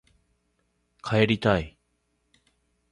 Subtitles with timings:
[1.03, 1.77] 帰りたい